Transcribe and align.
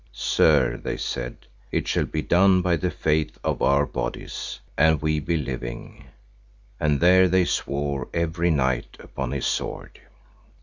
Sir, 0.13 0.77
they 0.77 0.97
said, 0.97 1.45
it 1.71 1.87
shall 1.87 2.05
be 2.07 2.23
done 2.23 2.63
by 2.63 2.75
the 2.75 2.89
faith 2.89 3.37
of 3.43 3.61
our 3.61 3.85
bodies, 3.85 4.59
an 4.75 4.97
we 4.99 5.19
be 5.19 5.37
living, 5.37 6.05
and 6.79 6.99
there 6.99 7.27
they 7.27 7.45
swore 7.45 8.07
every 8.11 8.49
knight 8.49 8.97
upon 8.99 9.29
his 9.29 9.45
sword. 9.45 9.99